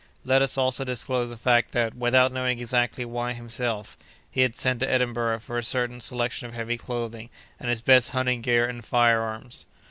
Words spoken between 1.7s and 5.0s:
that, without knowing exactly why himself, he had sent to